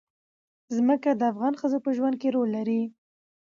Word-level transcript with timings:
ځمکه 0.75 1.09
د 1.19 1.21
افغان 1.31 1.53
ښځو 1.61 1.77
په 1.85 1.89
ژوند 1.97 2.15
کې 2.21 2.29
رول 2.35 2.49
لري. 2.57 2.81